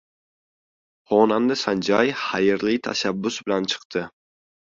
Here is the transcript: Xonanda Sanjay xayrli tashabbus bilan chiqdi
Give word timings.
Xonanda 1.11 1.57
Sanjay 1.63 2.09
xayrli 2.23 2.75
tashabbus 2.89 3.39
bilan 3.45 3.71
chiqdi 3.75 4.05